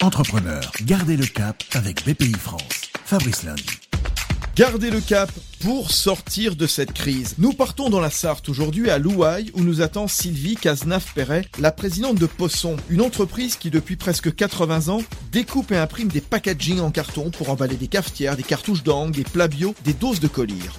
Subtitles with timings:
[0.00, 2.62] Entrepreneur, gardez le cap avec BPI France.
[3.04, 3.64] Fabrice Lundi.
[4.54, 5.28] Gardez le cap
[5.60, 7.34] pour sortir de cette crise.
[7.38, 12.16] Nous partons dans la Sarthe aujourd'hui à Louaille où nous attend Sylvie Cazenave-Perret, la présidente
[12.16, 15.02] de Posson, une entreprise qui depuis presque 80 ans
[15.32, 19.24] découpe et imprime des packaging en carton pour emballer des cafetières, des cartouches d'angle, des
[19.24, 20.78] plats des doses de collyre.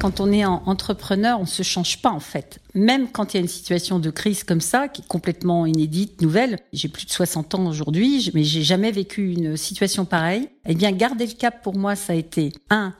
[0.00, 2.60] Quand on est entrepreneur, on se change pas en fait.
[2.74, 6.22] Même quand il y a une situation de crise comme ça, qui est complètement inédite,
[6.22, 6.60] nouvelle.
[6.72, 10.48] J'ai plus de 60 ans aujourd'hui, mais j'ai jamais vécu une situation pareille.
[10.66, 12.94] Eh bien, garder le cap pour moi, ça a été un.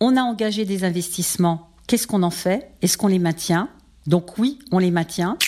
[0.00, 1.68] On a engagé des investissements.
[1.86, 2.72] Qu'est-ce qu'on en fait?
[2.82, 3.68] Est-ce qu'on les maintient?
[4.08, 5.38] Donc oui, on les maintient.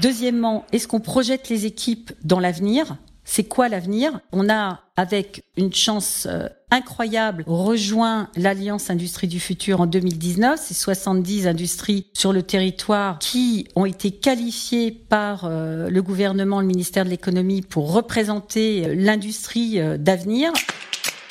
[0.00, 2.98] Deuxièmement, est-ce qu'on projette les équipes dans l'avenir?
[3.34, 4.20] C'est quoi l'avenir?
[4.30, 10.60] On a, avec une chance euh, incroyable, rejoint l'Alliance Industrie du Futur en 2019.
[10.62, 16.68] C'est 70 industries sur le territoire qui ont été qualifiées par euh, le gouvernement, le
[16.68, 20.52] ministère de l'économie pour représenter euh, l'industrie d'avenir.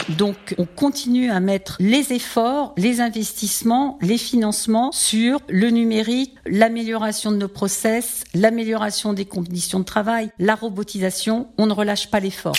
[0.10, 7.32] Donc on continue à mettre les efforts, les investissements, les financements sur le numérique, l'amélioration
[7.32, 11.48] de nos process, l'amélioration des conditions de travail, la robotisation.
[11.58, 12.58] On ne relâche pas l'effort.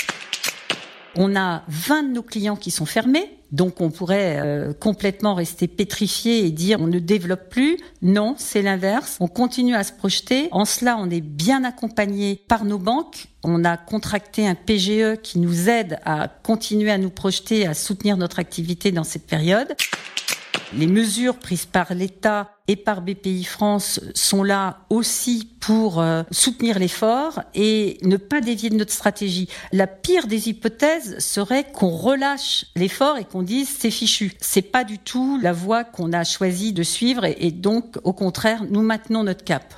[1.16, 5.68] On a 20 de nos clients qui sont fermés, donc on pourrait euh, complètement rester
[5.68, 7.78] pétrifié et dire on ne développe plus.
[8.02, 9.16] Non, c'est l'inverse.
[9.20, 10.48] On continue à se projeter.
[10.50, 13.28] En cela, on est bien accompagné par nos banques.
[13.44, 18.16] On a contracté un PGE qui nous aide à continuer à nous projeter, à soutenir
[18.16, 19.76] notre activité dans cette période.
[20.72, 26.78] Les mesures prises par l'État et par BPI France sont là aussi pour euh, soutenir
[26.78, 29.48] l'effort et ne pas dévier de notre stratégie.
[29.72, 34.32] La pire des hypothèses serait qu'on relâche l'effort et qu'on dise c'est fichu.
[34.40, 38.64] C'est pas du tout la voie qu'on a choisi de suivre et donc au contraire
[38.68, 39.74] nous maintenons notre cap.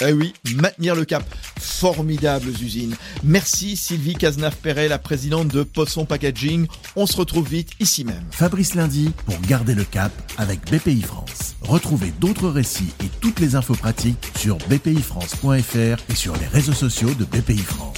[0.00, 1.24] Eh oui, maintenir le cap.
[1.64, 2.94] Formidables usines.
[3.22, 6.66] Merci Sylvie Cazenave-Perret, la présidente de Posson Packaging.
[6.96, 8.24] On se retrouve vite ici même.
[8.30, 11.56] Fabrice Lundi pour garder le cap avec BPI France.
[11.62, 17.14] Retrouvez d'autres récits et toutes les infos pratiques sur bpifrance.fr et sur les réseaux sociaux
[17.14, 17.93] de BPI France.